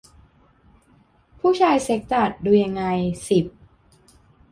[1.39, 2.83] ผู้ชายเซ็กส์จัด ดูยังไง
[3.29, 3.45] สิบ